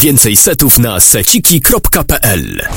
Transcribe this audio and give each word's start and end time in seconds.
Więcej 0.00 0.36
setów 0.36 0.78
na 0.78 1.00
seciki.pl 1.00 2.68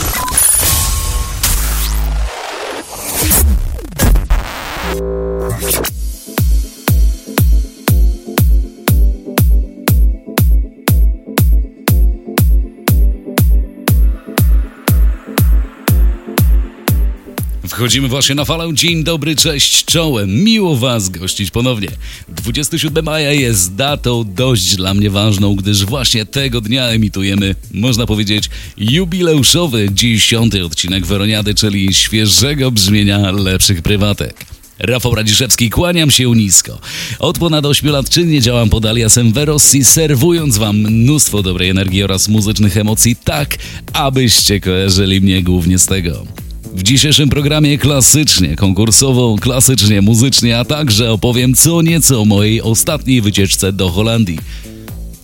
Wchodzimy 17.82 18.08
właśnie 18.08 18.36
na 18.36 18.46
falę. 18.46 18.74
Dzień 18.74 19.04
dobry, 19.04 19.36
cześć, 19.36 19.86
czołem. 19.86 20.44
Miło 20.44 20.78
Was 20.78 21.10
gościć 21.10 21.52
ponownie. 21.52 21.88
27 22.30 23.06
maja 23.06 23.32
jest 23.32 23.76
datą 23.76 24.24
dość 24.36 24.76
dla 24.76 24.94
mnie 24.94 25.10
ważną, 25.10 25.56
gdyż 25.56 25.86
właśnie 25.86 26.26
tego 26.26 26.62
dnia 26.62 26.88
emitujemy, 26.88 27.56
można 27.74 28.06
powiedzieć, 28.06 28.50
jubileuszowy 28.78 29.90
dziesiąty 29.92 30.66
odcinek 30.66 31.06
Weroniady, 31.06 31.56
czyli 31.56 31.94
świeżego 31.94 32.72
brzmienia 32.72 33.32
lepszych 33.32 33.82
prywatek. 33.82 34.46
Rafał 34.80 35.16
Radziszewski, 35.16 35.70
kłaniam 35.70 36.12
się 36.12 36.36
nisko. 36.36 36.80
Od 37.20 37.40
ponad 37.40 37.66
8 37.66 37.90
lat 37.90 38.10
czynnie 38.10 38.42
działam 38.42 38.70
pod 38.70 38.86
aliasem 38.86 39.34
Verossi, 39.34 39.84
serwując 39.84 40.58
Wam 40.58 40.78
mnóstwo 40.78 41.44
dobrej 41.44 41.70
energii 41.70 42.04
oraz 42.04 42.28
muzycznych 42.28 42.78
emocji, 42.78 43.16
tak 43.16 43.58
abyście 43.94 44.60
kojarzyli 44.60 45.22
mnie 45.22 45.44
głównie 45.44 45.80
z 45.80 45.86
tego. 45.86 46.41
W 46.76 46.84
dzisiejszym 46.84 47.30
programie 47.30 47.78
klasycznie, 47.78 48.56
konkursowo, 48.56 49.36
klasycznie, 49.42 50.02
muzycznie, 50.02 50.60
a 50.60 50.66
także 50.66 51.12
opowiem 51.12 51.54
co 51.54 51.82
nieco 51.82 52.22
o 52.22 52.26
mojej 52.26 52.62
ostatniej 52.62 53.22
wycieczce 53.22 53.74
do 53.74 53.90
Holandii. 53.90 54.40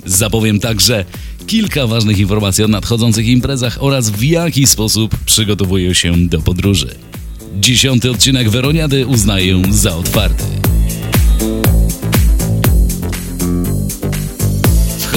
Zapowiem 0.05 0.59
także 0.59 1.05
kilka 1.47 1.87
ważnych 1.87 2.19
informacji 2.19 2.63
o 2.63 2.67
nadchodzących 2.67 3.27
imprezach 3.27 3.77
oraz 3.79 4.09
w 4.09 4.23
jaki 4.23 4.67
sposób 4.67 5.15
przygotowuję 5.25 5.95
się 5.95 6.27
do 6.27 6.41
podróży. 6.41 6.95
Dziesiąty 7.59 8.11
odcinek 8.11 8.49
Weroniady 8.49 9.07
uznaję 9.07 9.61
za 9.69 9.95
otwarty. 9.95 10.56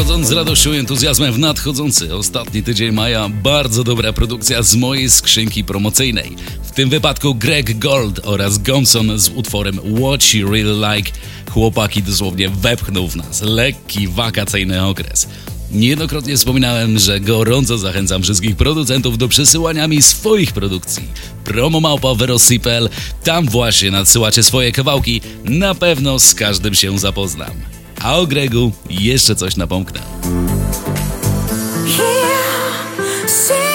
Wchodząc 0.00 0.28
z 0.28 0.32
radością 0.32 0.72
i 0.72 0.76
entuzjazmem 0.76 1.32
w 1.32 1.38
nadchodzący 1.38 2.14
ostatni 2.14 2.62
tydzień 2.62 2.92
maja, 2.92 3.28
bardzo 3.28 3.84
dobra 3.84 4.12
produkcja 4.12 4.62
z 4.62 4.74
mojej 4.74 5.10
skrzynki 5.10 5.64
promocyjnej. 5.64 6.36
W 6.62 6.70
tym 6.70 6.90
wypadku 6.90 7.34
Greg 7.34 7.78
Gold 7.78 8.20
oraz 8.24 8.58
Gomson 8.58 9.18
z 9.18 9.28
utworem 9.28 9.80
What 9.96 10.24
She 10.24 10.38
Really 10.38 10.96
Like. 10.96 11.12
Chłopaki 11.50 12.02
dosłownie 12.02 12.48
wepchnął 12.48 13.08
w 13.08 13.16
nas 13.16 13.42
lekki 13.42 14.08
wakacyjny 14.08 14.86
okres. 14.86 15.28
Niejednokrotnie 15.72 16.36
wspominałem, 16.36 16.98
że 16.98 17.20
gorąco 17.20 17.78
zachęcam 17.78 18.22
wszystkich 18.22 18.56
producentów 18.56 19.18
do 19.18 19.28
przesyłania 19.28 19.88
mi 19.88 20.02
swoich 20.02 20.52
produkcji. 20.52 21.08
Promo 21.44 21.80
małpa 21.80 22.14
Verosipel, 22.14 22.88
tam 23.24 23.48
właśnie 23.48 23.90
nadsyłacie 23.90 24.42
swoje 24.42 24.72
kawałki, 24.72 25.20
na 25.44 25.74
pewno 25.74 26.18
z 26.18 26.34
każdym 26.34 26.74
się 26.74 26.98
zapoznam. 26.98 27.79
A 28.02 28.18
o 28.18 28.26
Gregu 28.26 28.72
jeszcze 28.90 29.36
coś 29.36 29.56
napomknę. 29.56 30.00
Here, 31.96 33.69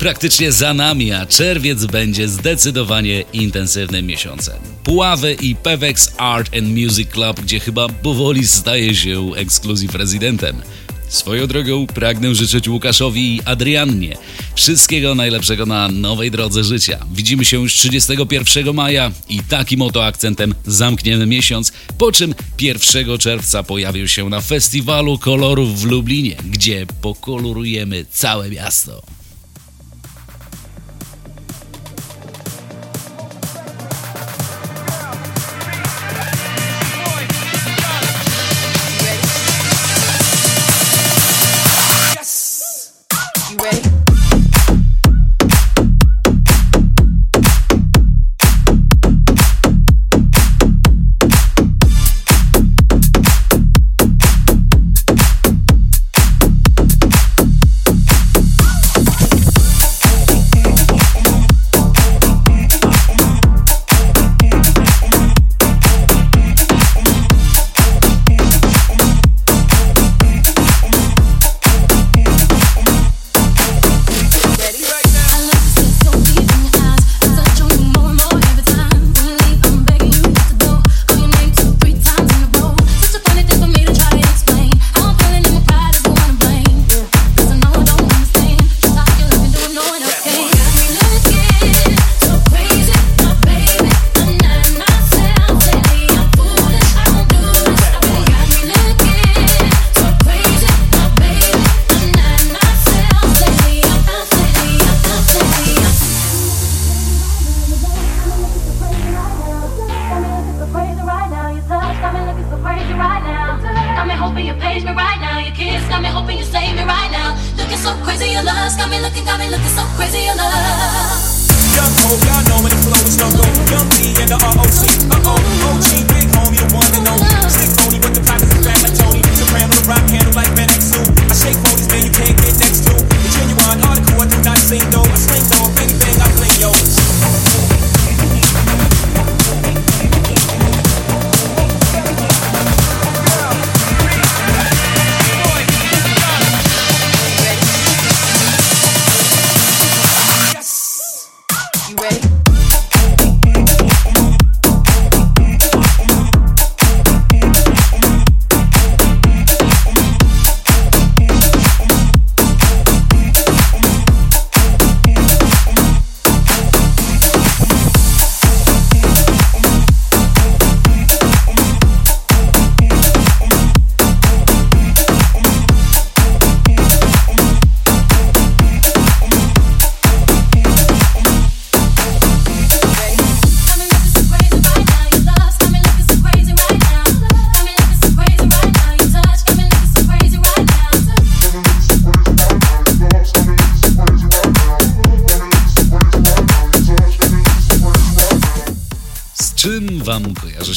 praktycznie 0.00 0.52
za 0.52 0.74
nami, 0.74 1.12
a 1.12 1.26
czerwiec 1.26 1.86
będzie 1.86 2.28
zdecydowanie 2.28 3.24
intensywnym 3.32 4.06
miesiącem. 4.06 4.54
Puławy 4.84 5.36
i 5.42 5.54
Pewex 5.54 6.12
Art 6.16 6.56
and 6.56 6.68
Music 6.68 7.10
Club, 7.10 7.40
gdzie 7.40 7.60
chyba 7.60 7.88
powoli 7.88 8.46
staje 8.46 8.94
się 8.94 9.30
ekskluzyw 9.36 9.94
rezydentem. 9.94 10.56
Swoją 11.08 11.46
drogą 11.46 11.86
pragnę 11.86 12.34
życzyć 12.34 12.68
Łukaszowi 12.68 13.36
i 13.36 13.42
Adriannie 13.44 14.16
wszystkiego 14.54 15.14
najlepszego 15.14 15.66
na 15.66 15.88
nowej 15.88 16.30
drodze 16.30 16.64
życia. 16.64 16.98
Widzimy 17.14 17.44
się 17.44 17.60
już 17.60 17.74
31 17.74 18.74
maja 18.74 19.12
i 19.28 19.40
takim 19.40 19.82
oto 19.82 20.04
akcentem 20.04 20.54
zamkniemy 20.66 21.26
miesiąc, 21.26 21.72
po 21.98 22.12
czym 22.12 22.34
1 22.60 23.18
czerwca 23.18 23.62
pojawił 23.62 24.08
się 24.08 24.28
na 24.28 24.40
Festiwalu 24.40 25.18
Kolorów 25.18 25.80
w 25.80 25.84
Lublinie, 25.84 26.36
gdzie 26.50 26.86
pokolorujemy 27.00 28.04
całe 28.12 28.50
miasto. 28.50 29.19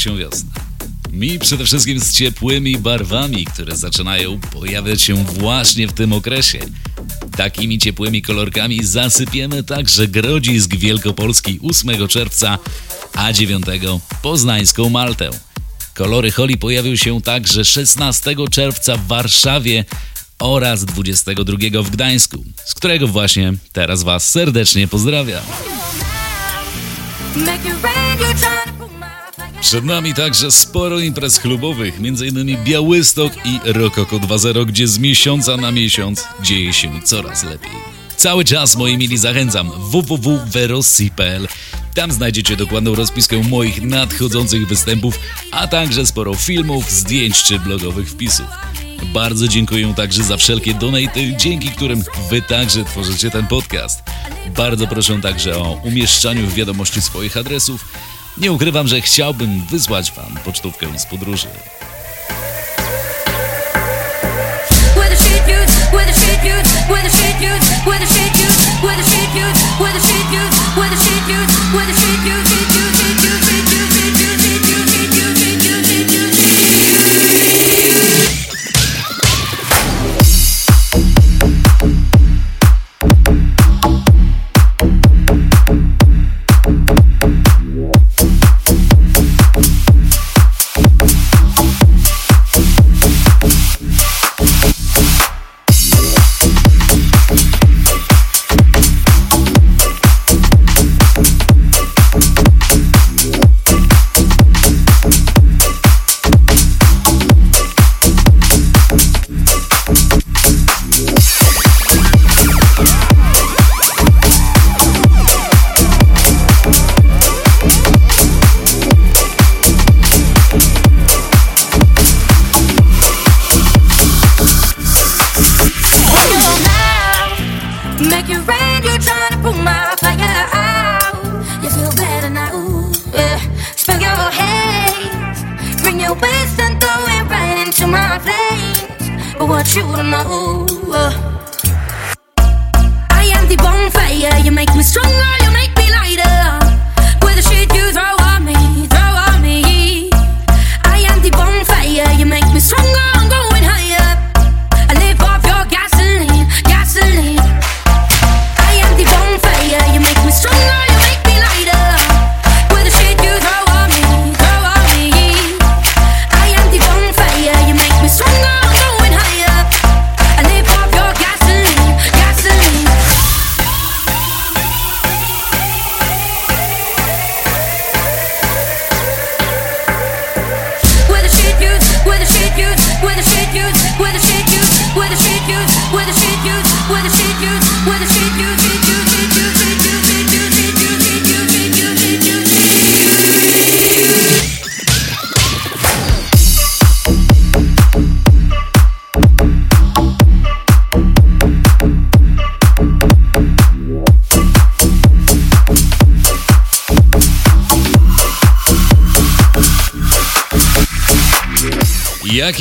Się 0.03 0.17
wiosna? 0.17 0.51
Mi 1.11 1.39
przede 1.39 1.65
wszystkim 1.65 1.99
z 1.99 2.13
ciepłymi 2.13 2.77
barwami, 2.77 3.45
które 3.45 3.75
zaczynają 3.75 4.39
pojawiać 4.39 5.01
się 5.01 5.23
właśnie 5.23 5.87
w 5.87 5.93
tym 5.93 6.13
okresie. 6.13 6.59
Takimi 7.37 7.77
ciepłymi 7.77 8.21
kolorkami 8.21 8.83
zasypiemy 8.83 9.63
także 9.63 10.07
Grodzisk 10.07 10.75
Wielkopolski 10.75 11.59
8 11.69 12.07
czerwca, 12.07 12.57
a 13.13 13.33
9 13.33 13.65
Poznańską 14.21 14.89
Maltę. 14.89 15.29
Kolory 15.93 16.31
Holi 16.31 16.57
pojawią 16.57 16.95
się 16.95 17.21
także 17.21 17.65
16 17.65 18.35
czerwca 18.51 18.97
w 18.97 19.07
Warszawie 19.07 19.85
oraz 20.39 20.85
22 20.85 21.83
w 21.83 21.89
Gdańsku, 21.89 22.43
z 22.65 22.73
którego 22.73 23.07
właśnie 23.07 23.53
teraz 23.73 24.03
Was 24.03 24.31
serdecznie 24.31 24.87
pozdrawiam. 24.87 25.43
Przed 29.63 29.85
nami 29.85 30.13
także 30.13 30.51
sporo 30.51 30.99
imprez 30.99 31.39
klubowych, 31.39 31.95
m.in. 31.97 32.63
Białystok 32.63 33.33
i 33.45 33.59
Rokoko 33.63 34.19
2.0, 34.19 34.65
gdzie 34.65 34.87
z 34.87 34.99
miesiąca 34.99 35.57
na 35.57 35.71
miesiąc 35.71 36.23
dzieje 36.41 36.73
się 36.73 37.01
coraz 37.03 37.43
lepiej. 37.43 37.71
Cały 38.17 38.45
czas, 38.45 38.75
moi 38.75 38.97
mili, 38.97 39.17
zachęcam 39.17 39.71
www.verossi.pl. 39.77 41.47
Tam 41.95 42.11
znajdziecie 42.11 42.55
dokładną 42.55 42.95
rozpiskę 42.95 43.43
moich 43.43 43.81
nadchodzących 43.81 44.67
występów, 44.67 45.19
a 45.51 45.67
także 45.67 46.05
sporo 46.05 46.35
filmów, 46.35 46.91
zdjęć 46.91 47.43
czy 47.43 47.59
blogowych 47.59 48.09
wpisów. 48.09 48.47
Bardzo 49.13 49.47
dziękuję 49.47 49.93
także 49.93 50.23
za 50.23 50.37
wszelkie 50.37 50.73
donaty, 50.73 51.35
dzięki 51.37 51.69
którym 51.69 52.03
wy 52.29 52.41
także 52.41 52.83
tworzycie 52.85 53.31
ten 53.31 53.47
podcast. 53.47 54.03
Bardzo 54.57 54.87
proszę 54.87 55.21
także 55.21 55.57
o 55.57 55.81
umieszczaniu 55.83 56.47
w 56.47 56.53
wiadomości 56.53 57.01
swoich 57.01 57.37
adresów. 57.37 57.85
Nie 58.37 58.51
ukrywam, 58.51 58.87
że 58.87 59.01
chciałbym 59.01 59.61
wysłać 59.65 60.11
wam 60.11 60.37
pocztówkę 60.45 60.99
z 60.99 61.05
podróży. 61.05 61.47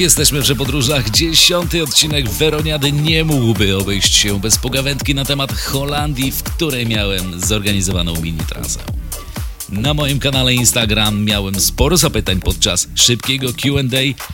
jesteśmy 0.02 0.40
w 0.40 0.44
Przepodróżach. 0.44 1.11
Dziesiąty 1.11 1.82
odcinek 1.82 2.30
Weroniady 2.30 2.92
nie 2.92 3.25
mógłby 3.25 3.76
obejść 3.76 4.14
się 4.14 4.40
bez 4.40 4.59
pogawędki 4.59 5.14
na 5.14 5.25
temat 5.25 5.52
Holandii, 5.52 6.32
w 6.32 6.42
której 6.42 6.87
miałem 6.87 7.40
zorganizowaną 7.40 8.21
mini 8.21 8.38
trasę. 8.38 8.80
Na 9.68 9.94
moim 9.94 10.18
kanale 10.18 10.54
Instagram 10.54 11.25
miałem 11.25 11.61
sporo 11.61 11.97
zapytań 11.97 12.40
podczas 12.40 12.88
szybkiego 12.94 13.52
Q&A. 13.52 14.25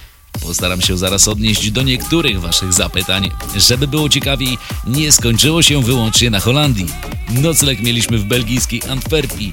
Postaram 0.40 0.80
się 0.80 0.98
zaraz 0.98 1.28
odnieść 1.28 1.70
do 1.70 1.82
niektórych 1.82 2.40
Waszych 2.40 2.72
zapytań. 2.72 3.30
Żeby 3.56 3.88
było 3.88 4.08
ciekawiej, 4.08 4.58
nie 4.86 5.12
skończyło 5.12 5.62
się 5.62 5.82
wyłącznie 5.82 6.30
na 6.30 6.40
Holandii. 6.40 6.86
Nocleg 7.28 7.80
mieliśmy 7.80 8.18
w 8.18 8.24
belgijskiej 8.24 8.82
Antwerpii, 8.90 9.52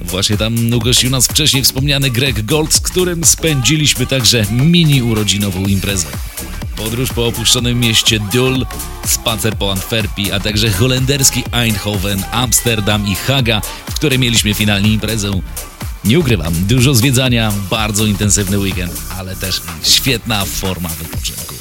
Właśnie 0.00 0.36
tam 0.36 0.72
ugościł 0.72 1.10
nas 1.10 1.26
wcześniej 1.26 1.62
wspomniany 1.62 2.10
Greg 2.10 2.42
Gold, 2.42 2.74
z 2.74 2.80
którym 2.80 3.24
spędziliśmy 3.24 4.06
także 4.06 4.44
mini 4.50 5.02
urodzinową 5.02 5.66
imprezę. 5.66 6.06
Podróż 6.76 7.12
po 7.12 7.26
opuszczonym 7.26 7.80
mieście 7.80 8.20
Dul, 8.32 8.66
spacer 9.06 9.56
po 9.56 9.72
Antwerpii, 9.72 10.32
a 10.32 10.40
także 10.40 10.70
holenderski 10.70 11.42
Eindhoven, 11.52 12.24
Amsterdam 12.32 13.08
i 13.08 13.14
Haga, 13.14 13.62
w 13.90 13.94
której 13.94 14.18
mieliśmy 14.18 14.54
finalnie 14.54 14.92
imprezę. 14.92 15.30
Nie 16.04 16.18
ukrywam, 16.18 16.54
dużo 16.66 16.94
zwiedzania, 16.94 17.52
bardzo 17.70 18.06
intensywny 18.06 18.58
weekend, 18.58 18.92
ale 19.18 19.36
też 19.36 19.62
świetna 19.82 20.44
forma 20.44 20.88
wypoczynku. 20.88 21.54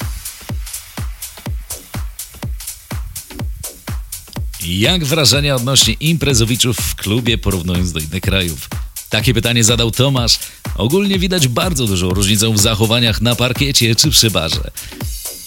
Jak 4.66 5.06
wrażenia 5.06 5.56
odnośnie 5.56 5.94
imprezowiczów 5.94 6.78
w 6.78 6.96
klubie 6.96 7.38
porównując 7.38 7.92
do 7.92 8.00
innych 8.00 8.22
krajów? 8.22 8.70
Takie 9.10 9.34
pytanie 9.34 9.64
zadał 9.64 9.92
Tomasz. 9.92 10.40
Ogólnie 10.76 11.20
widać 11.20 11.48
bardzo 11.48 11.88
dużą 11.88 12.10
różnicę 12.10 12.54
w 12.54 12.60
zachowaniach 12.60 13.22
na 13.22 13.36
parkiecie 13.36 13.96
czy 13.96 14.10
przy 14.10 14.32
barze. 14.32 14.72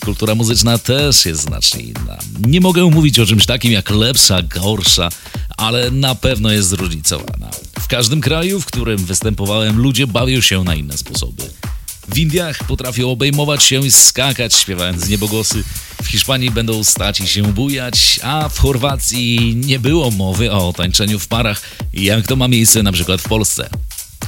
Kultura 0.04 0.34
muzyczna 0.34 0.78
też 0.78 1.26
jest 1.26 1.40
znacznie 1.40 1.82
inna. 1.82 2.18
Nie 2.46 2.60
mogę 2.60 2.84
mówić 2.84 3.18
o 3.18 3.26
czymś 3.26 3.46
takim 3.46 3.72
jak 3.72 3.90
lepsza, 3.90 4.42
gorsza, 4.42 5.08
ale 5.56 5.90
na 5.90 6.14
pewno 6.14 6.52
jest 6.52 6.68
zróżnicowana. 6.68 7.50
W 7.80 7.86
każdym 7.86 8.20
kraju, 8.20 8.60
w 8.60 8.66
którym 8.66 8.98
występowałem, 8.98 9.78
ludzie 9.78 10.06
bawią 10.06 10.40
się 10.40 10.64
na 10.64 10.74
inne 10.74 10.98
sposoby. 10.98 11.42
W 12.08 12.18
Indiach 12.18 12.64
potrafią 12.64 13.10
obejmować 13.10 13.62
się 13.62 13.86
i 13.86 13.92
skakać, 13.92 14.54
śpiewając 14.54 15.08
niebogosy. 15.08 15.64
W 16.02 16.06
Hiszpanii 16.06 16.50
będą 16.50 16.84
stać 16.84 17.20
i 17.20 17.28
się 17.28 17.42
bujać, 17.42 18.20
a 18.22 18.48
w 18.48 18.58
Chorwacji 18.58 19.56
nie 19.56 19.78
było 19.78 20.10
mowy 20.10 20.52
o 20.52 20.72
tańczeniu 20.72 21.18
w 21.18 21.28
parach, 21.28 21.62
jak 21.92 22.26
to 22.26 22.36
ma 22.36 22.48
miejsce 22.48 22.82
na 22.82 22.92
przykład 22.92 23.20
w 23.20 23.28
Polsce. 23.28 23.70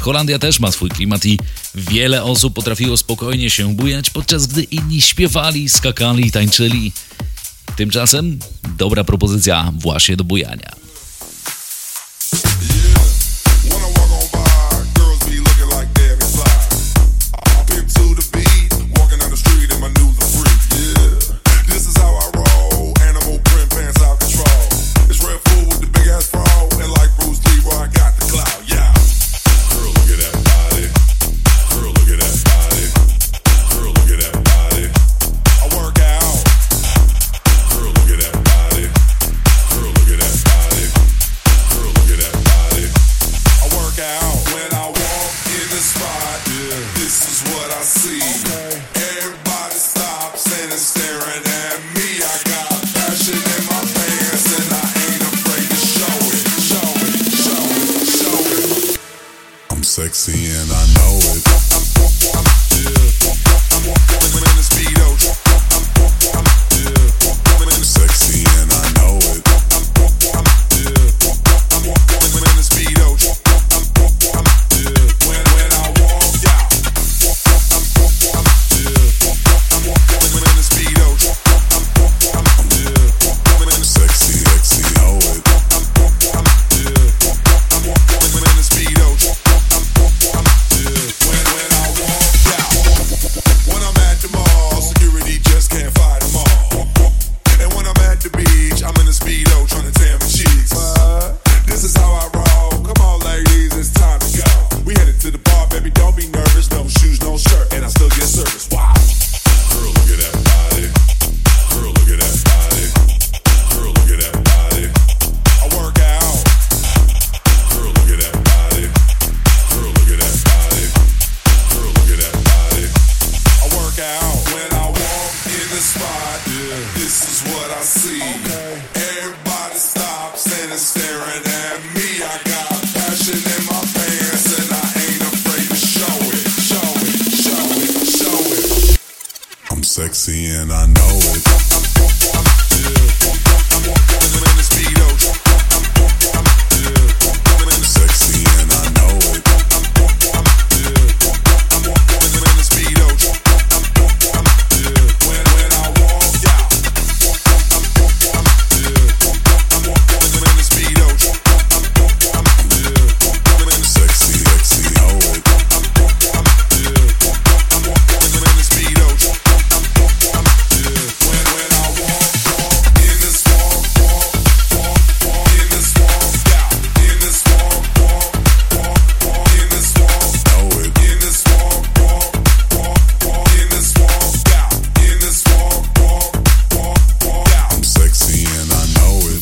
Holandia 0.01 0.39
też 0.39 0.61
ma 0.61 0.73
swój 0.73 0.91
klimat 0.91 1.25
i 1.27 1.39
wiele 1.75 2.23
osób 2.23 2.55
potrafiło 2.55 2.97
spokojnie 2.97 3.51
się 3.51 3.75
bujać, 3.75 4.11
podczas 4.11 4.47
gdy 4.47 4.63
inni 4.63 5.03
śpiewali, 5.03 5.69
skakali 5.69 6.27
i 6.27 6.31
tańczyli. 6.31 6.93
Tymczasem 7.77 8.39
dobra 8.79 9.05
propozycja 9.05 9.73
właśnie 9.79 10.17
do 10.17 10.25
bujania. 10.25 10.73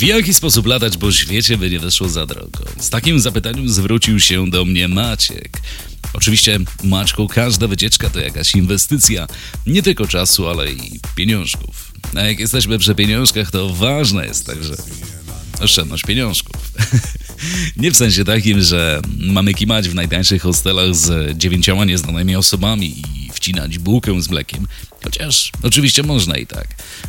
W 0.02 0.04
jaki 0.04 0.34
sposób 0.34 0.66
latać 0.66 0.96
po 0.96 1.12
świecie, 1.12 1.58
by 1.58 1.70
nie 1.70 1.80
wyszło 1.80 2.08
za 2.08 2.26
drogo? 2.26 2.64
Z 2.78 2.90
takim 2.90 3.20
zapytaniem 3.20 3.68
zwrócił 3.68 4.20
się 4.20 4.50
do 4.50 4.64
mnie 4.64 4.88
Maciek. 4.88 5.60
Oczywiście, 6.12 6.58
Maczku, 6.84 7.28
każda 7.28 7.66
wycieczka 7.66 8.10
to 8.10 8.20
jakaś 8.20 8.54
inwestycja. 8.54 9.26
Nie 9.66 9.82
tylko 9.82 10.06
czasu, 10.06 10.48
ale 10.48 10.72
i 10.72 11.00
pieniążków. 11.14 11.92
A 12.14 12.20
jak 12.20 12.40
jesteśmy 12.40 12.78
przy 12.78 12.94
pieniążkach, 12.94 13.50
to 13.50 13.68
ważne 13.68 14.26
jest 14.26 14.46
także 14.46 14.74
oszczędność 15.60 16.04
pieniążków. 16.04 16.56
Nie 17.76 17.90
w 17.90 17.96
sensie 17.96 18.24
takim, 18.24 18.62
że 18.62 19.00
mamy 19.18 19.54
kimać 19.54 19.88
w 19.88 19.94
najtańszych 19.94 20.42
hostelach 20.42 20.94
z 20.94 21.38
dziewięcioma 21.38 21.84
nieznanymi 21.84 22.36
osobami 22.36 23.00
i 23.00 23.21
wcinać 23.42 23.78
bułkę 23.78 24.22
z 24.22 24.30
mlekiem. 24.30 24.66
Chociaż 25.04 25.52
oczywiście 25.62 26.02
można 26.02 26.36
i 26.36 26.46
tak. 26.46 26.68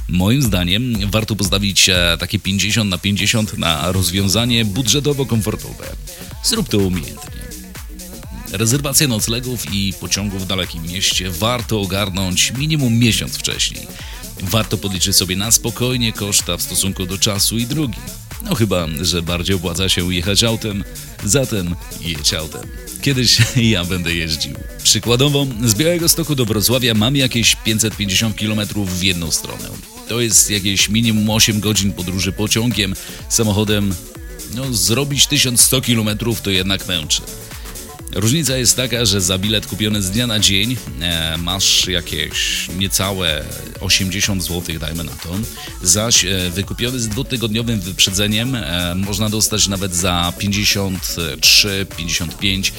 Moim 0.10 0.42
zdaniem 0.42 1.12
warto 1.12 1.36
postawić 1.36 1.90
e, 1.90 2.18
takie 2.20 2.40
50 2.40 2.90
na 2.90 2.98
50 2.98 3.58
na 3.58 3.92
rozwiązanie 3.92 4.66
budżetowo-komfortowe. 4.66 5.86
Zrób 6.44 6.70
to 6.70 6.78
umiejętnie. 6.78 7.44
Rezerwację 8.52 9.08
noclegów 9.08 9.74
i 9.74 9.94
pociągów 10.00 10.42
w 10.44 10.48
dalekim 10.48 10.84
mieście 10.84 11.30
warto 11.30 11.82
ogarnąć 11.82 12.52
minimum 12.52 13.00
miesiąc 13.00 13.38
wcześniej. 13.38 13.88
Warto 14.42 14.78
podliczyć 14.78 15.16
sobie 15.16 15.36
na 15.36 15.52
spokojnie 15.52 16.14
koszta 16.14 16.58
w 16.58 16.62
stosunku 16.62 17.06
do 17.06 17.18
czasu 17.18 17.58
i 17.58 17.66
drogi. 17.66 18.00
No 18.44 18.56
chyba, 18.56 18.88
że 19.02 19.22
bardziej 19.22 19.56
opłaca 19.56 19.90
się 19.90 20.14
jechać 20.14 20.44
autem, 20.44 20.84
zatem 21.24 21.76
jedź 22.02 22.34
autem. 22.34 22.62
Kiedyś 23.02 23.38
ja 23.72 23.86
będę 23.86 24.14
jeździł. 24.14 24.54
Przykładowo, 24.84 25.48
z 25.64 25.74
Białego 25.74 26.10
Stoku 26.10 26.36
do 26.36 26.46
Wrocławia 26.46 26.94
mam 26.94 27.16
jakieś 27.16 27.56
550 27.56 28.38
km 28.38 28.60
w 28.86 29.04
jedną 29.04 29.32
stronę. 29.32 29.70
To 30.08 30.22
jest 30.22 30.50
jakieś 30.50 30.90
minimum 30.90 31.30
8 31.30 31.60
godzin 31.60 31.94
podróży 31.94 32.32
pociągiem, 32.32 32.94
samochodem. 33.30 33.96
No, 34.56 34.74
zrobić 34.74 35.28
1100 35.28 35.82
km 35.82 36.10
to 36.44 36.50
jednak 36.50 36.88
męczy. 36.88 37.22
Różnica 38.16 38.58
jest 38.58 38.76
taka, 38.76 39.06
że 39.06 39.22
za 39.22 39.38
bilet 39.38 39.68
kupiony 39.68 40.02
z 40.02 40.12
dnia 40.12 40.28
na 40.28 40.40
dzień 40.40 40.78
e, 41.02 41.38
masz 41.38 41.88
jakieś 41.88 42.68
niecałe 42.78 43.44
80 43.80 44.44
zł, 44.44 44.80
dajmy 44.80 45.04
na 45.04 45.12
to. 45.12 45.30
Zaś 45.82 46.26
e, 46.26 46.50
wykupiony 46.50 47.00
z 47.00 47.08
dwutygodniowym 47.08 47.80
wyprzedzeniem 47.80 48.56
e, 48.56 48.96
można 48.96 49.30
dostać 49.30 49.68
nawet 49.68 49.96
za 49.96 50.34
53, 50.38 51.86
55 51.98 52.74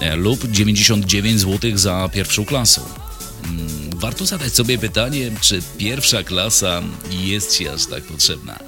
e, 0.00 0.16
lub 0.16 0.50
99 0.50 1.40
zł 1.40 1.70
za 1.74 2.10
pierwszą 2.12 2.44
klasę. 2.44 2.80
Mm, 3.44 3.68
Warto 3.96 4.26
zadać 4.26 4.54
sobie 4.54 4.78
pytanie, 4.78 5.30
czy 5.40 5.62
pierwsza 5.78 6.22
klasa 6.22 6.82
jest 7.10 7.56
Ci 7.56 7.68
aż 7.68 7.86
tak 7.86 8.02
potrzebna. 8.04 8.58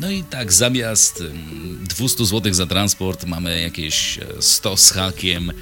No 0.00 0.10
i 0.10 0.24
tak, 0.24 0.52
zamiast 0.52 1.20
ym, 1.20 1.84
200 1.88 2.24
zł 2.24 2.54
za 2.54 2.66
transport 2.66 3.26
mamy 3.26 3.62
jakieś 3.62 4.18
e, 4.18 4.26
100 4.40 4.76
z 4.76 4.90
hakiem 4.90 5.52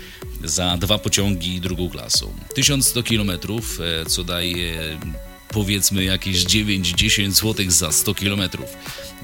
za 0.44 0.76
dwa 0.76 0.98
pociągi 0.98 1.60
drugą 1.60 1.90
klasą. 1.90 2.32
1100 2.54 3.02
km, 3.02 3.30
e, 3.30 4.06
co 4.06 4.24
daje 4.24 4.98
powiedzmy 5.48 6.04
jakieś 6.04 6.44
9-10 6.44 7.30
zł 7.30 7.66
za 7.68 7.92
100 7.92 8.14
km. 8.14 8.40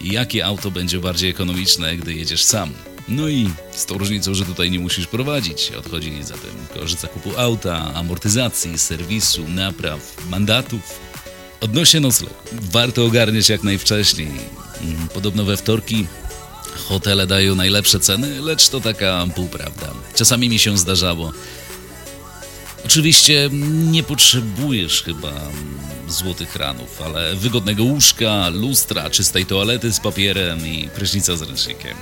Jakie 0.01 0.47
auto 0.47 0.71
będzie 0.71 0.99
bardziej 0.99 1.31
ekonomiczne, 1.31 1.97
gdy 1.97 2.15
jedziesz 2.15 2.45
sam? 2.45 2.73
No 3.09 3.29
i 3.29 3.51
z 3.73 3.87
tą 3.87 3.99
różnicą, 3.99 4.35
że 4.35 4.45
tutaj 4.45 4.71
nie 4.71 4.81
musisz 4.81 5.07
prowadzić. 5.07 5.71
Odchodzi 5.71 6.23
zatem 6.23 6.51
koszt 6.75 7.01
zakupu 7.01 7.31
auta, 7.37 7.95
amortyzacji, 7.95 8.79
serwisu, 8.79 9.49
napraw, 9.49 10.29
mandatów. 10.31 11.01
Odnośnie 11.61 12.01
noclegu, 12.01 12.35
warto 12.53 13.05
ogarniać 13.05 13.49
jak 13.49 13.63
najwcześniej. 13.63 14.62
Podobno 15.15 15.45
we 15.45 15.57
wtorki 15.57 16.07
hotele 16.89 17.27
dają 17.27 17.55
najlepsze 17.55 18.01
ceny, 18.01 18.41
lecz 18.41 18.69
to 18.69 18.81
taka 18.81 19.27
półprawda. 19.35 19.93
Czasami 20.15 20.49
mi 20.49 20.59
się 20.59 20.79
zdarzało. 20.79 21.33
Oczywiście 22.85 23.51
nie 23.91 24.03
potrzebujesz 24.03 25.03
chyba 25.03 25.31
mm, 25.31 25.53
złotych 26.09 26.57
ranów, 26.57 27.03
ale 27.03 27.37
wygodnego 27.37 27.85
łóżka, 27.85 28.49
lustra, 28.49 29.11
czystej 29.11 29.47
toalety 29.47 29.93
z 29.93 30.01
papierem 30.01 30.67
i 30.67 30.89
prysznica 30.95 31.37
z 31.37 31.43
ręcznikiem. 31.43 31.97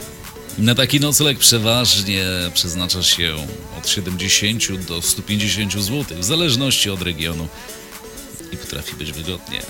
Na 0.59 0.75
taki 0.75 1.01
nocleg 1.01 1.39
przeważnie 1.39 2.25
przeznacza 2.55 3.03
się 3.03 3.37
od 3.79 3.89
70 3.89 4.87
do 4.89 5.03
150 5.03 5.73
zł, 5.73 6.05
w 6.19 6.25
zależności 6.25 6.91
od 6.91 7.03
regionu 7.03 7.49
i 8.53 8.57
potrafi 8.57 8.97
być 8.97 9.13
wygodnie. 9.13 9.61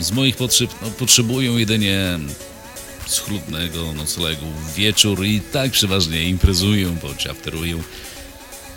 Z 0.00 0.12
moich 0.12 0.36
potrzeb 0.36 0.70
no, 0.82 0.90
potrzebują 0.90 1.56
jedynie 1.56 2.18
schludnego 3.06 3.92
noclegu 3.92 4.46
wieczór 4.76 5.26
i 5.26 5.40
tak 5.40 5.70
przeważnie 5.70 6.22
imprezują 6.22 6.94
bądź 7.02 7.26
afterują. 7.26 7.82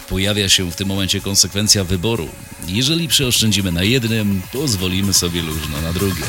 Pojawia 0.10 0.50
się 0.50 0.72
w 0.72 0.76
tym 0.76 0.88
momencie 0.88 1.22
konsekwencja 1.22 1.84
wyboru. 1.84 2.30
Jeżeli 2.68 3.08
przeoszczędzimy 3.08 3.72
na 3.72 3.84
jednym, 3.84 4.42
pozwolimy 4.52 5.14
sobie 5.14 5.42
luźno 5.42 5.82
na 5.82 5.94
drugie. 5.94 6.24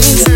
Przy 0.00 0.34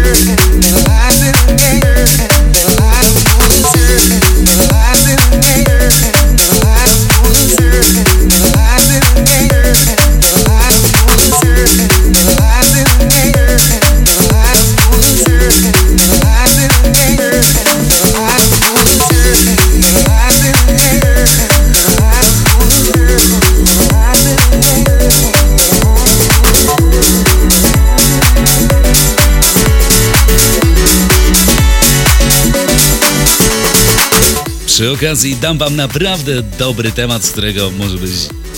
okazji 34.99 35.37
dam 35.37 35.59
wam 35.59 35.77
naprawdę 35.77 36.43
dobry 36.43 36.93
temat, 36.93 37.25
z 37.25 37.31
którego 37.31 37.71
może 37.71 37.99
być 37.99 38.11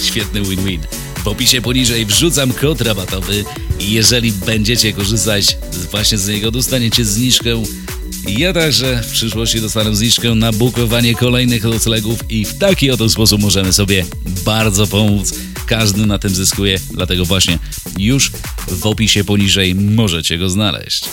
świetny 0.03 0.43
win-win. 0.43 0.81
W 1.25 1.29
opisie 1.29 1.63
poniżej 1.63 2.07
wrzucam 2.07 2.53
kod 2.53 2.81
rabatowy 2.81 3.45
i 3.79 3.93
jeżeli 3.93 4.33
będziecie 4.33 4.93
korzystać 4.93 5.57
właśnie 5.91 6.19
z 6.19 6.29
niego, 6.29 6.51
dostaniecie 6.51 7.05
zniżkę. 7.05 7.63
Ja 8.29 8.53
także 8.53 9.03
w 9.03 9.13
przyszłości 9.13 9.61
dostanę 9.61 9.97
zniżkę 9.97 10.35
na 10.35 10.53
bukowanie 10.53 11.15
kolejnych 11.15 11.65
noclegów 11.65 12.31
i 12.31 12.45
w 12.45 12.59
taki 12.59 12.91
oto 12.91 13.09
sposób 13.09 13.41
możemy 13.41 13.73
sobie 13.73 14.07
bardzo 14.45 14.87
pomóc. 14.87 15.35
Każdy 15.67 16.07
na 16.07 16.19
tym 16.19 16.35
zyskuje, 16.35 16.79
dlatego 16.91 17.25
właśnie 17.25 17.59
już 17.99 18.33
w 18.69 18.87
opisie 18.87 19.25
poniżej 19.25 19.75
możecie 19.75 20.39
go 20.39 20.51
znaleźć. 20.51 21.05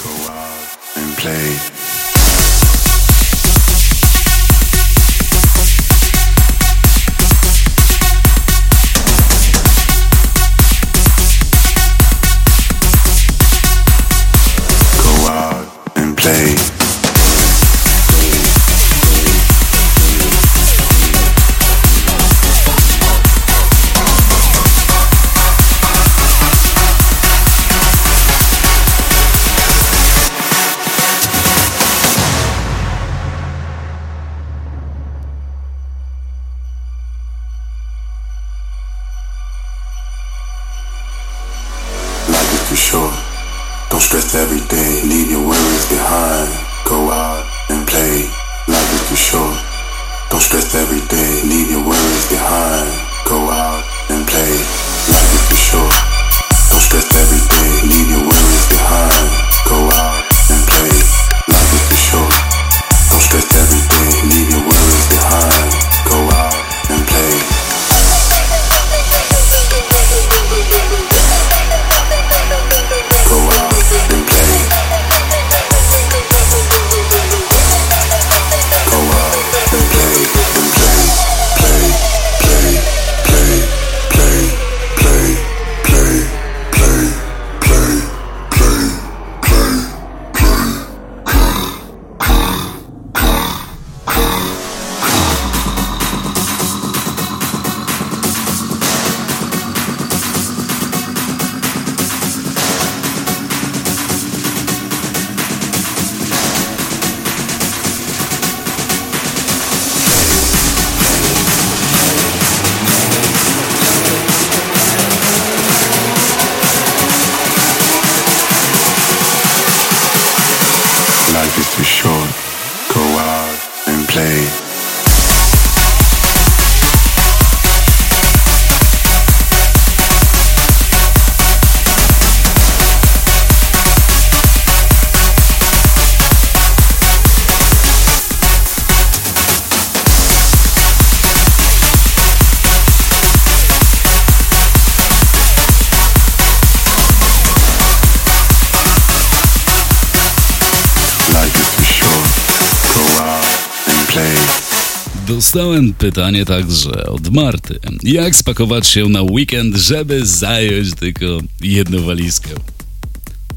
Dostałem 155.28 155.94
pytanie 155.94 156.46
także 156.46 157.06
od 157.06 157.34
Marty. 157.34 157.80
Jak 158.04 158.36
spakować 158.36 158.88
się 158.88 159.10
na 159.10 159.22
weekend, 159.22 159.76
żeby 159.76 160.26
zająć 160.26 160.96
tylko 160.96 161.26
jedną 161.62 162.04
walizkę? 162.04 162.50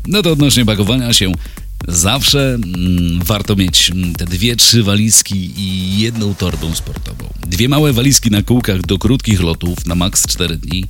No 0.06 0.22
to 0.22 0.32
odnośnie 0.32 0.66
pakowania 0.66 1.12
się, 1.12 1.32
zawsze 1.88 2.54
mm, 2.54 3.22
warto 3.24 3.56
mieć 3.56 3.90
mm, 3.90 4.14
te 4.14 4.26
dwie, 4.26 4.56
trzy 4.56 4.82
walizki 4.82 5.52
i 5.56 5.98
jedną 6.00 6.34
torbę 6.34 6.74
sportową. 6.74 7.24
Dwie 7.46 7.68
małe 7.68 7.92
walizki 7.92 8.30
na 8.30 8.42
kółkach 8.42 8.82
do 8.82 8.98
krótkich 8.98 9.40
lotów 9.40 9.86
na 9.86 9.94
maks 9.94 10.26
4 10.26 10.56
dni. 10.56 10.84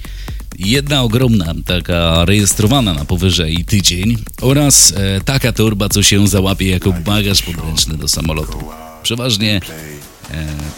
Jedna 0.58 1.02
ogromna, 1.02 1.54
taka 1.64 2.24
rejestrowana 2.24 2.94
na 2.94 3.04
powyżej 3.04 3.64
tydzień 3.64 4.16
oraz 4.40 4.92
e, 4.96 5.20
taka 5.20 5.52
torba, 5.52 5.88
co 5.88 6.02
się 6.02 6.28
załapie 6.28 6.70
jako 6.70 6.92
bagaż 6.92 7.42
podręczny 7.42 7.96
do 7.96 8.08
samolotu. 8.08 8.58
Przeważnie 9.02 9.60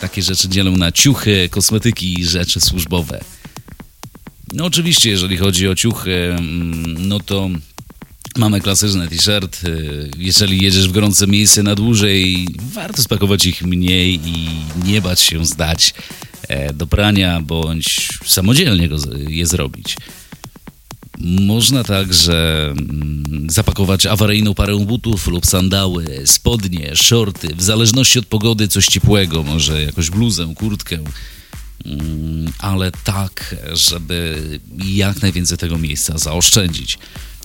takie 0.01 0.23
rzeczy 0.23 0.49
dzielą 0.49 0.77
na 0.77 0.93
ciuchy, 0.93 1.49
kosmetyki 1.51 2.21
i 2.21 2.25
rzeczy 2.25 2.61
służbowe. 2.61 3.21
No 4.53 4.65
oczywiście, 4.65 5.11
jeżeli 5.11 5.37
chodzi 5.37 5.69
o 5.69 5.75
ciuchy, 5.75 6.35
mm, 6.39 7.09
no 7.09 7.21
to 7.21 7.49
mamy 8.37 8.61
klasyczny 8.61 9.09
t-shirt. 9.09 9.65
y, 9.65 10.11
Jeżeli 10.19 10.63
jedziesz 10.63 10.89
w 10.89 10.93
gorące 10.93 11.27
miejsce 11.27 11.63
na 11.63 11.75
dłużej, 11.75 12.47
warto 12.73 13.03
spakować 13.03 13.47
ich 13.47 13.63
mniej 13.63 14.21
i 14.25 14.49
nie 14.85 15.03
bać 15.03 15.21
się 15.21 15.47
zdać 15.47 15.95
e, 16.49 16.73
do 16.73 16.87
prania, 16.87 17.41
bądź 17.41 18.09
samodzielnie 18.27 18.89
je 19.29 19.47
zrobić. 19.47 19.97
Można 21.21 21.85
także 21.85 22.69
mm, 22.71 23.47
zapakować 23.51 24.07
awaryjną 24.07 24.55
parę 24.55 24.79
butów 24.79 25.27
lub 25.27 25.47
sandały, 25.47 26.23
spodnie, 26.25 26.93
shorty, 26.97 27.55
w 27.57 27.63
zależności 27.63 28.19
od 28.19 28.27
pogody 28.27 28.69
coś 28.69 28.87
ciepłego, 28.87 29.43
może 29.43 29.83
jakąś 29.83 30.11
bluzę, 30.11 30.53
kurtkę, 30.57 30.99
Mm, 31.87 32.53
ale 32.59 32.93
tak, 33.05 33.57
żeby 33.73 34.43
jak 34.85 35.23
najwięcej 35.23 35.59
tego 35.59 35.79
miejsca 35.79 36.19
zaoszczędzić. 36.19 36.99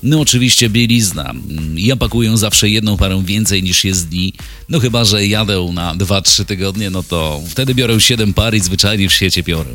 No 0.03 0.19
oczywiście 0.19 0.69
bielizna. 0.69 1.29
Mm, 1.29 1.79
Ja 1.79 1.95
pakuję 1.95 2.37
zawsze 2.37 2.69
jedną 2.69 2.97
parę 2.97 3.23
więcej 3.25 3.63
niż 3.63 3.83
jest 3.83 4.07
dni. 4.09 4.33
No 4.69 4.79
chyba, 4.79 5.05
że 5.05 5.27
jadę 5.27 5.69
na 5.73 5.95
2-3 5.95 6.45
tygodnie, 6.45 6.89
no 6.89 7.03
to 7.03 7.41
wtedy 7.49 7.75
biorę 7.75 8.01
7 8.01 8.33
par 8.33 8.55
i 8.55 8.59
zwyczajnie 8.59 9.09
w 9.09 9.13
świecie 9.13 9.43
biorę. 9.43 9.69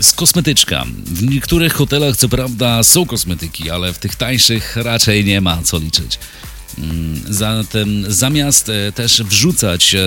Z 0.00 0.12
kosmetyczka. 0.12 0.84
W 1.06 1.22
niektórych 1.22 1.72
hotelach 1.72 2.16
co 2.16 2.28
prawda 2.28 2.82
są 2.82 3.06
kosmetyki, 3.06 3.70
ale 3.70 3.92
w 3.92 3.98
tych 3.98 4.16
tańszych 4.16 4.76
raczej 4.76 5.24
nie 5.24 5.40
ma 5.40 5.62
co 5.62 5.78
liczyć. 5.78 6.18
Mm, 6.78 7.20
Zatem 7.28 8.04
zamiast 8.08 8.68
e, 8.68 8.92
też 8.92 9.22
wrzucać 9.22 9.94
e, 9.94 10.00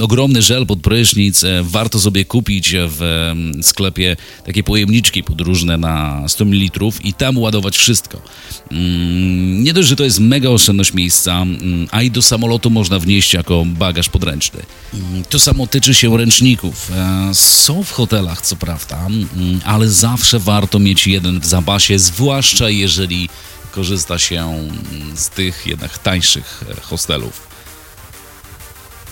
ogromny 0.00 0.42
żel 0.42 0.66
pod 0.66 0.80
prysznic, 0.80 1.44
e, 1.44 1.62
warto 1.62 2.00
sobie 2.00 2.24
kupić 2.24 2.74
w 2.88 3.02
em, 3.02 3.62
sklepie 3.62 4.16
takie 4.46 4.62
pojemniczki 4.62 5.22
podróżne 5.22 5.76
na 5.76 6.24
100 6.28 6.44
ml 6.44 6.80
i 7.04 7.14
tam 7.14 7.38
ładować 7.38 7.76
wszystko. 7.76 8.22
Mm, 8.70 9.62
Nie 9.64 9.72
dość, 9.72 9.88
że 9.88 9.96
to 9.96 10.04
jest 10.04 10.20
mega 10.20 10.48
oszczędność 10.48 10.92
miejsca, 10.94 11.42
mm, 11.42 11.88
a 11.90 12.02
i 12.02 12.10
do 12.10 12.22
samolotu 12.22 12.70
można 12.70 12.98
wnieść 12.98 13.34
jako 13.34 13.64
bagaż 13.66 14.08
podręczny. 14.08 14.60
Mm, 14.94 15.24
To 15.30 15.38
samo 15.38 15.66
tyczy 15.66 15.94
się 15.94 16.16
ręczników. 16.18 16.90
Są 17.32 17.82
w 17.84 17.92
hotelach, 17.92 18.42
co 18.42 18.56
prawda, 18.56 19.06
mm, 19.06 19.60
ale 19.64 19.88
zawsze 19.88 20.38
warto 20.38 20.78
mieć 20.78 21.06
jeden 21.06 21.40
w 21.40 21.46
zapasie, 21.46 21.98
zwłaszcza 21.98 22.70
jeżeli 22.70 23.28
korzysta 23.76 24.18
się 24.18 24.68
z 25.14 25.28
tych 25.28 25.66
jednak 25.66 25.98
tańszych 25.98 26.64
e, 26.70 26.80
hostelów. 26.80 27.46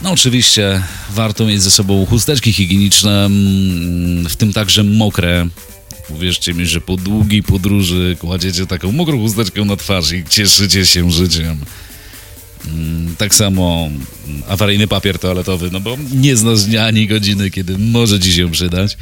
No 0.03 0.11
oczywiście 0.11 0.83
warto 1.11 1.46
mieć 1.46 1.62
ze 1.62 1.70
sobą 1.70 2.07
chusteczki 2.07 2.53
higieniczne, 2.53 3.24
mm, 3.24 4.29
w 4.29 4.37
tym 4.37 4.53
także 4.53 4.83
mokre. 4.85 5.48
Uwierzcie 6.11 6.55
mi, 6.55 6.66
że 6.66 6.81
po 6.81 6.96
długiej 6.96 7.42
podróży 7.42 8.16
kładziecie 8.20 8.66
taką 8.66 8.92
mokrą 8.92 9.18
chusteczkę 9.18 9.64
na 9.64 9.77
twarz 9.77 10.12
i 10.12 10.24
cieszycie 10.29 10.87
się 10.87 11.11
życiem. 11.11 11.59
Mm, 12.66 13.16
Tak 13.16 13.35
samo 13.35 13.88
mm, 13.88 14.42
awaryjny 14.48 14.87
papier 14.87 15.18
toaletowy, 15.18 15.68
no 15.72 15.81
bo 15.81 15.96
nie 16.14 16.37
znasz 16.37 16.62
dnia 16.62 16.87
ani 16.87 17.07
godziny, 17.07 17.50
kiedy 17.50 17.79
może 17.79 18.20
ci 18.20 18.33
się 18.33 18.50
przydać. 18.50 18.96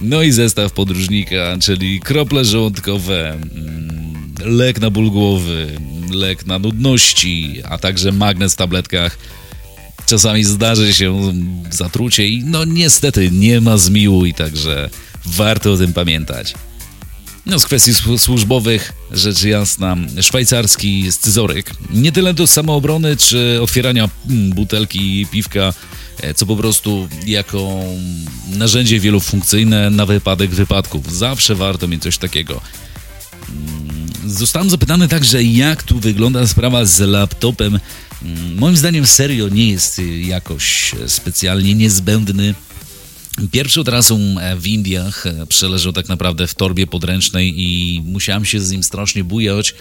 No 0.00 0.22
i 0.22 0.32
zestaw 0.32 0.72
podróżnika, 0.72 1.56
czyli 1.62 2.00
krople 2.00 2.44
żołądkowe, 2.44 3.38
lek 4.46 4.80
na 4.80 4.90
ból 4.90 5.10
głowy, 5.10 5.80
lek 6.10 6.46
na 6.46 6.58
nudności, 6.58 7.62
a 7.64 7.78
także 7.78 8.12
magnes 8.12 8.52
w 8.52 8.56
tabletkach. 8.56 9.18
Czasami 10.06 10.44
zdarzy 10.44 10.94
się 10.94 11.32
zatrucie 11.70 12.28
i 12.28 12.44
no 12.44 12.64
niestety 12.64 13.30
nie 13.30 13.60
ma 13.60 13.76
zmiłu 13.76 14.26
i 14.26 14.34
także 14.34 14.90
warto 15.26 15.72
o 15.72 15.76
tym 15.76 15.92
pamiętać. 15.92 16.54
No, 17.46 17.58
z 17.58 17.66
kwestii 17.66 17.92
słu- 17.92 18.18
służbowych, 18.18 18.92
rzecz 19.12 19.44
jasna, 19.44 19.96
szwajcarski 20.20 21.12
scyzoryk. 21.12 21.70
Nie 21.90 22.12
tyle 22.12 22.34
do 22.34 22.46
samoobrony 22.46 23.16
czy 23.16 23.58
otwierania 23.62 24.08
mm, 24.30 24.50
butelki 24.50 25.26
piwka, 25.30 25.72
e, 26.20 26.34
co 26.34 26.46
po 26.46 26.56
prostu 26.56 27.08
jako 27.26 27.80
narzędzie 28.48 29.00
wielofunkcyjne 29.00 29.90
na 29.90 30.06
wypadek 30.06 30.50
wypadków. 30.50 31.12
Zawsze 31.12 31.54
warto 31.54 31.88
mieć 31.88 32.02
coś 32.02 32.18
takiego. 32.18 32.60
Zostałem 34.26 34.70
zapytany 34.70 35.08
także, 35.08 35.42
jak 35.42 35.82
tu 35.82 36.00
wygląda 36.00 36.46
sprawa 36.46 36.84
z 36.84 37.00
laptopem. 37.00 37.80
Mm, 38.22 38.58
Moim 38.58 38.76
zdaniem 38.76 39.06
serio 39.06 39.48
nie 39.48 39.70
jest 39.70 39.98
y, 39.98 40.20
jakoś 40.20 40.94
e, 40.94 41.08
specjalnie 41.08 41.74
niezbędny. 41.74 42.54
Pierwszą 43.52 43.84
trasą 43.84 44.18
e, 44.40 44.56
w 44.56 44.66
Indiach 44.66 45.26
e, 45.26 45.46
przeleżał 45.46 45.92
tak 45.92 46.08
naprawdę 46.08 46.46
w 46.46 46.54
torbie 46.54 46.86
podręcznej 46.86 47.60
i 47.60 48.00
musiałem 48.04 48.44
się 48.44 48.60
z 48.60 48.70
nim 48.70 48.82
strasznie 48.82 49.24
bujać, 49.24 49.74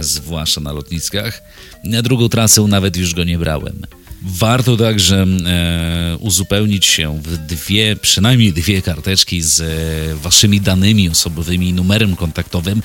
zwłaszcza 0.00 0.60
na 0.60 0.72
lotniskach. 0.72 1.42
Na 1.84 2.02
drugą 2.02 2.28
trasę 2.28 2.62
nawet 2.62 2.96
już 2.96 3.14
go 3.14 3.24
nie 3.24 3.38
brałem. 3.38 3.82
Warto 4.22 4.76
także 4.76 5.26
e, 5.46 6.16
uzupełnić 6.16 6.86
się 6.86 7.20
w 7.22 7.36
dwie, 7.36 7.96
przynajmniej 7.96 8.52
dwie 8.52 8.82
karteczki 8.82 9.42
z 9.42 9.60
e, 9.60 10.16
waszymi 10.16 10.60
danymi 10.60 11.08
osobowymi, 11.08 11.72
numerem 11.72 12.16
kontaktowym, 12.16 12.82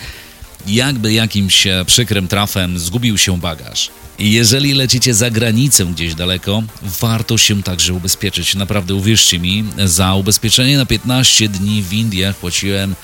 jakby 0.67 1.13
jakimś 1.13 1.67
przykrym 1.85 2.27
trafem 2.27 2.79
zgubił 2.79 3.17
się 3.17 3.39
bagaż. 3.39 3.89
Jeżeli 4.19 4.73
lecicie 4.73 5.13
za 5.13 5.29
granicę 5.29 5.85
gdzieś 5.85 6.15
daleko, 6.15 6.63
warto 6.81 7.37
się 7.37 7.63
także 7.63 7.93
ubezpieczyć. 7.93 8.55
Naprawdę 8.55 8.95
uwierzcie 8.95 9.39
mi, 9.39 9.65
za 9.85 10.15
ubezpieczenie 10.15 10.77
na 10.77 10.85
15 10.85 11.49
dni 11.49 11.83
w 11.83 11.93
Indiach 11.93 12.35
płaciłem 12.35 12.95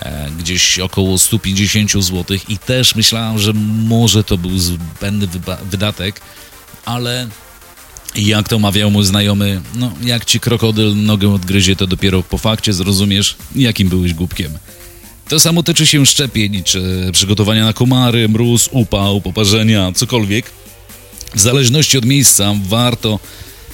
e, 0.00 0.30
gdzieś 0.38 0.78
około 0.78 1.18
150 1.18 1.92
zł 1.92 2.36
i 2.48 2.58
też 2.58 2.94
myślałem, 2.94 3.38
że 3.38 3.52
może 3.88 4.24
to 4.24 4.38
był 4.38 4.58
zbędny 4.58 5.28
wydatek, 5.70 6.20
ale 6.84 7.28
jak 8.16 8.48
to 8.48 8.58
mawiał 8.58 8.90
mój 8.90 9.04
znajomy, 9.04 9.60
no 9.74 9.92
jak 10.04 10.24
ci 10.24 10.40
krokodyl 10.40 10.96
nogę 10.96 11.34
odgryzie, 11.34 11.76
to 11.76 11.86
dopiero 11.86 12.22
po 12.22 12.38
fakcie 12.38 12.72
zrozumiesz, 12.72 13.36
jakim 13.56 13.88
byłeś 13.88 14.14
głupkiem. 14.14 14.58
To 15.28 15.40
samo 15.40 15.62
tyczy 15.62 15.86
się 15.86 16.06
szczepień, 16.06 16.62
czy 16.62 17.10
przygotowania 17.12 17.64
na 17.64 17.72
komary, 17.72 18.28
mróz, 18.28 18.68
upał, 18.72 19.20
poparzenia, 19.20 19.92
cokolwiek. 19.92 20.50
W 21.34 21.40
zależności 21.40 21.98
od 21.98 22.04
miejsca 22.04 22.54
warto 22.68 23.18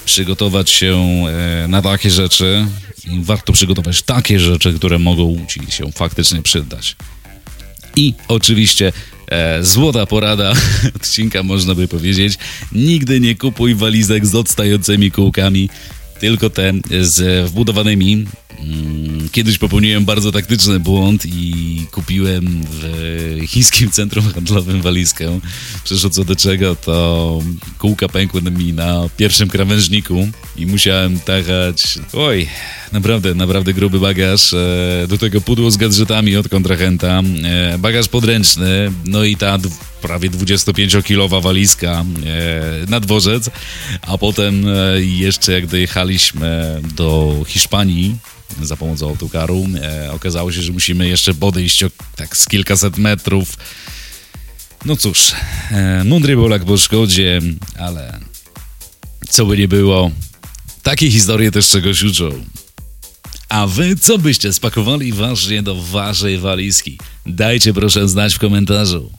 przygotować 0.05 0.69
się 0.69 0.95
e, 1.63 1.67
na 1.67 1.81
takie 1.81 2.09
rzeczy 2.09 2.67
i 3.11 3.23
warto 3.23 3.53
przygotować 3.53 4.01
takie 4.01 4.39
rzeczy, 4.39 4.73
które 4.73 4.99
mogą 4.99 5.45
ci 5.47 5.71
się 5.71 5.91
faktycznie 5.91 6.41
przydać. 6.41 6.95
I 7.95 8.13
oczywiście 8.27 8.93
złota 9.61 10.05
porada 10.05 10.53
odcinka, 10.95 11.43
można 11.43 11.75
by 11.75 11.87
powiedzieć. 11.87 12.37
Nigdy 12.71 13.19
nie 13.19 13.35
kupuj 13.35 13.75
walizek 13.75 14.25
z 14.25 14.35
odstającymi 14.35 15.11
kółkami, 15.11 15.69
tylko 16.19 16.49
te 16.49 16.73
z 17.01 17.49
wbudowanymi. 17.49 18.25
Mm, 18.59 19.29
Kiedyś 19.31 19.57
popełniłem 19.57 20.05
bardzo 20.05 20.31
taktyczny 20.31 20.79
błąd 20.79 21.25
i 21.25 21.85
kupiłem 21.91 22.63
w 22.71 23.39
chińskim 23.47 23.91
centrum 23.91 24.33
handlowym 24.33 24.81
walizkę. 24.81 25.39
Przeszło 25.83 26.09
co 26.09 26.23
do 26.25 26.35
czego, 26.35 26.75
to 26.75 27.39
kółka 27.77 28.09
pękły 28.09 28.41
mi 28.41 28.73
na 28.73 29.09
pierwszym 29.17 29.49
krawężniku 29.49 30.27
i 30.57 30.65
musiałem 30.65 31.19
tachać, 31.19 31.99
oj, 32.13 32.47
naprawdę, 32.91 33.35
naprawdę 33.35 33.73
gruby 33.73 33.99
bagaż. 33.99 34.53
E, 34.53 35.05
do 35.09 35.17
tego 35.17 35.41
pudło 35.41 35.71
z 35.71 35.77
gadżetami 35.77 36.35
od 36.35 36.49
kontrahenta, 36.49 37.23
e, 37.43 37.77
bagaż 37.77 38.07
podręczny, 38.07 38.91
no 39.05 39.23
i 39.23 39.35
ta 39.35 39.57
prawie 40.01 40.29
25-kilowa 40.29 41.41
walizka 41.41 42.05
e, 42.25 42.89
na 42.89 42.99
dworzec, 42.99 43.49
a 44.01 44.17
potem 44.17 44.65
jeszcze 44.99 45.51
jak 45.51 45.67
dojechaliśmy 45.67 46.81
do 46.95 47.35
Hiszpanii, 47.47 48.15
za 48.61 48.77
pomocą 48.77 49.09
autokaru. 49.09 49.67
E, 49.81 50.11
okazało 50.11 50.51
się, 50.51 50.61
że 50.61 50.71
musimy 50.71 51.07
jeszcze 51.07 51.33
podejść 51.33 51.83
o, 51.83 51.89
tak 52.15 52.37
z 52.37 52.45
kilkaset 52.45 52.97
metrów. 52.97 53.57
No 54.85 54.95
cóż, 54.95 55.31
e, 55.71 56.03
mądry 56.03 56.35
Polak 56.35 56.65
po 56.65 56.77
szkodzie, 56.77 57.41
ale 57.79 58.19
co 59.29 59.45
by 59.45 59.57
nie 59.57 59.67
było, 59.67 60.11
Takie 60.87 61.11
historie 61.11 61.51
też 61.51 61.69
czegoś 61.69 62.03
uczą. 62.03 62.43
A 63.49 63.67
wy 63.67 63.95
co 63.95 64.17
byście 64.17 64.53
spakowali 64.53 65.13
ważnie 65.13 65.63
do 65.63 65.75
waszej 65.75 66.37
walizki? 66.37 66.97
Dajcie 67.25 67.73
proszę 67.73 68.07
znać 68.07 68.33
w 68.35 68.39
komentarzu. 68.39 69.11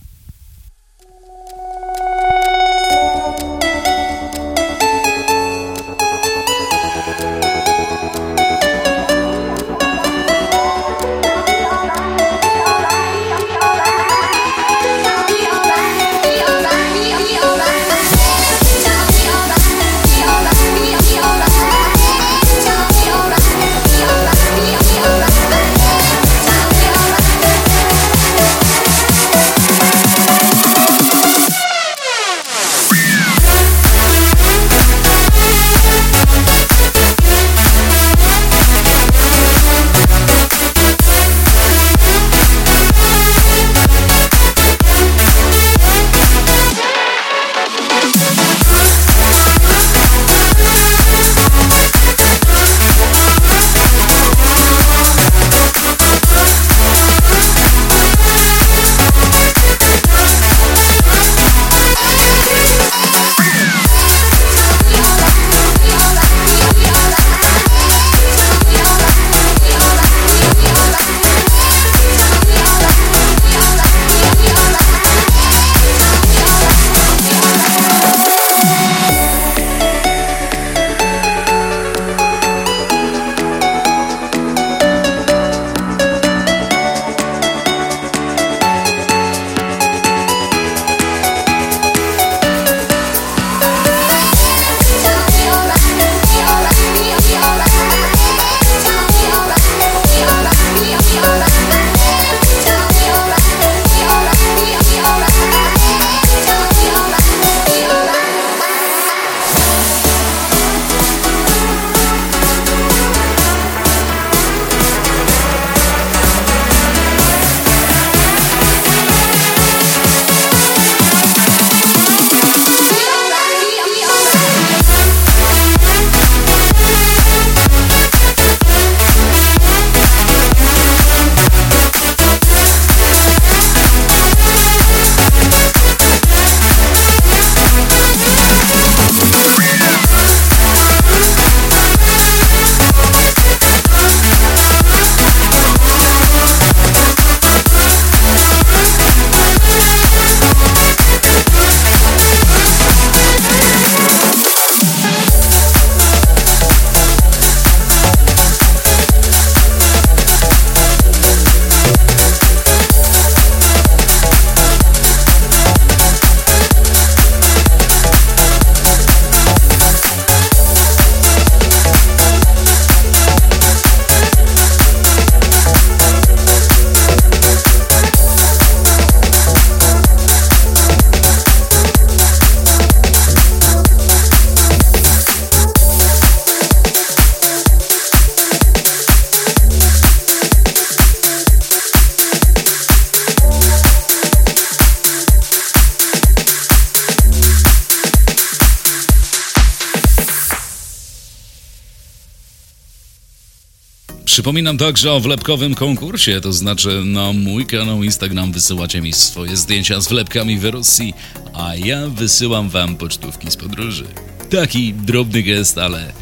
Przypominam 204.49 204.79
także 204.79 205.13
o 205.13 205.21
wlepkowym 205.21 205.75
konkursie, 205.75 206.41
to 206.41 206.53
znaczy 206.53 207.03
na 207.05 207.33
mój 207.33 207.67
kanał 207.67 208.03
Instagram 208.03 208.53
wysyłacie 208.53 209.01
mi 209.01 209.13
swoje 209.13 209.57
zdjęcia 209.57 210.01
z 210.01 210.09
wlepkami 210.09 210.59
w 210.59 210.65
Rosji, 210.65 211.15
a 211.55 211.75
ja 211.77 212.07
wysyłam 212.07 212.69
wam 212.69 212.97
pocztówki 212.97 213.51
z 213.51 213.57
podróży. 213.57 214.05
Taki 214.51 214.95
drobny 214.95 215.43
gest, 215.43 215.79
ale 215.79 216.13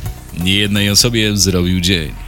niejednej 0.41 0.91
osobie 0.91 1.37
zrobił 1.37 1.81
dzień. 1.81 2.26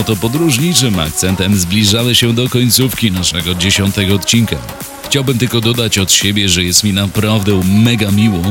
Takim 0.00 0.14
oto 0.14 0.28
podróżniczym 0.28 0.98
akcentem 0.98 1.56
zbliżamy 1.56 2.14
się 2.14 2.32
do 2.32 2.48
końcówki 2.48 3.12
naszego 3.12 3.54
dziesiątego 3.54 4.14
odcinka. 4.14 4.56
Chciałbym 5.04 5.38
tylko 5.38 5.60
dodać 5.60 5.98
od 5.98 6.12
siebie, 6.12 6.48
że 6.48 6.64
jest 6.64 6.84
mi 6.84 6.92
naprawdę 6.92 7.60
mega 7.64 8.10
miło, 8.10 8.42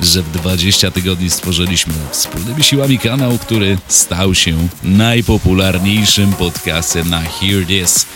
że 0.00 0.22
w 0.22 0.30
20 0.30 0.90
tygodni 0.90 1.30
stworzyliśmy 1.30 1.92
wspólnymi 2.10 2.62
siłami 2.62 2.98
kanał, 2.98 3.38
który 3.38 3.78
stał 3.88 4.34
się 4.34 4.68
najpopularniejszym 4.82 6.32
podcastem 6.32 7.10
na 7.10 7.20
Hear 7.20 7.66
This. 7.66 8.06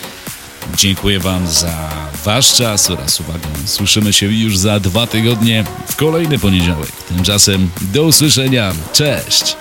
Dziękuję 0.76 1.20
Wam 1.20 1.47
za 1.47 1.91
Wasz 2.24 2.55
czas 2.55 2.91
oraz 2.91 3.20
uwagę. 3.20 3.49
Słyszymy 3.64 4.12
się 4.12 4.26
już 4.26 4.59
za 4.59 4.80
dwa 4.80 5.07
tygodnie 5.07 5.64
w 5.89 5.97
kolejny 5.97 6.39
poniedziałek. 6.39 6.93
Tymczasem 6.93 7.70
do 7.93 8.05
usłyszenia. 8.05 8.72
Cześć! 8.93 9.57